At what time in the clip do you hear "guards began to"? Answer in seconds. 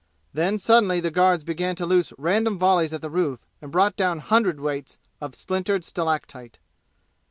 1.11-1.85